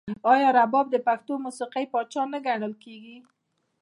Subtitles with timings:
[0.33, 3.17] آیا رباب د پښتو موسیقۍ پاچا نه ګڼل کیږي؟